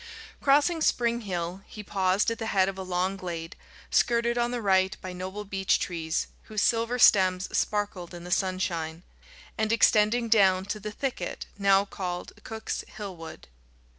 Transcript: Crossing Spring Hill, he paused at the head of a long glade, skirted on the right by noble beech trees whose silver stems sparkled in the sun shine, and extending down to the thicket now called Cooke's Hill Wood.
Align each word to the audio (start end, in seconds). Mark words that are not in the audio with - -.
Crossing 0.41 0.81
Spring 0.81 1.21
Hill, 1.29 1.61
he 1.67 1.83
paused 1.83 2.31
at 2.31 2.39
the 2.39 2.47
head 2.47 2.67
of 2.67 2.75
a 2.75 2.81
long 2.81 3.15
glade, 3.17 3.55
skirted 3.91 4.35
on 4.35 4.49
the 4.49 4.59
right 4.59 4.97
by 4.99 5.13
noble 5.13 5.45
beech 5.45 5.77
trees 5.79 6.25
whose 6.45 6.63
silver 6.63 6.97
stems 6.97 7.55
sparkled 7.55 8.11
in 8.15 8.23
the 8.23 8.31
sun 8.31 8.57
shine, 8.57 9.03
and 9.59 9.71
extending 9.71 10.27
down 10.27 10.65
to 10.65 10.79
the 10.79 10.91
thicket 10.91 11.45
now 11.55 11.85
called 11.85 12.33
Cooke's 12.43 12.83
Hill 12.87 13.15
Wood. 13.15 13.47